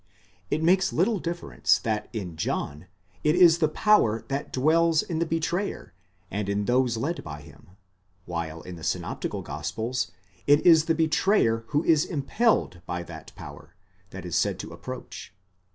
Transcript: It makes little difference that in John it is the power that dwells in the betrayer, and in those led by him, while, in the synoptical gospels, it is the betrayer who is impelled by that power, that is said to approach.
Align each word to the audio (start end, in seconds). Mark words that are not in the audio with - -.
It 0.49 0.63
makes 0.63 0.91
little 0.91 1.19
difference 1.19 1.77
that 1.77 2.09
in 2.11 2.35
John 2.35 2.87
it 3.23 3.35
is 3.35 3.59
the 3.59 3.67
power 3.69 4.25
that 4.29 4.51
dwells 4.51 5.03
in 5.03 5.19
the 5.19 5.27
betrayer, 5.27 5.93
and 6.31 6.49
in 6.49 6.65
those 6.65 6.97
led 6.97 7.23
by 7.23 7.41
him, 7.41 7.77
while, 8.25 8.63
in 8.63 8.77
the 8.77 8.83
synoptical 8.83 9.43
gospels, 9.43 10.09
it 10.47 10.65
is 10.65 10.85
the 10.85 10.95
betrayer 10.95 11.65
who 11.67 11.83
is 11.83 12.03
impelled 12.03 12.81
by 12.87 13.03
that 13.03 13.31
power, 13.35 13.75
that 14.09 14.25
is 14.25 14.35
said 14.35 14.57
to 14.61 14.73
approach. 14.73 15.35